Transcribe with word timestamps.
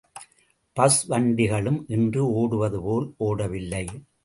Bus 0.77 0.97
வண்டிகளும் 1.07 1.79
இன்று 1.87 2.33
ஓடுவது 2.33 2.81
போல் 2.81 3.07
ஓடவில்லை. 3.17 3.85